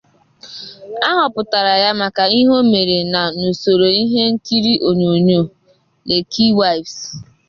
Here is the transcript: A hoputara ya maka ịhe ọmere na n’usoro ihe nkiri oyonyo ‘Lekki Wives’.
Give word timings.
A 1.07 1.09
hoputara 1.17 1.73
ya 1.83 1.91
maka 2.01 2.23
ịhe 2.39 2.53
ọmere 2.61 2.97
na 3.13 3.21
n’usoro 3.39 3.87
ihe 4.03 4.21
nkiri 4.33 4.73
oyonyo 4.89 5.41
‘Lekki 6.07 6.45
Wives’. 6.59 6.97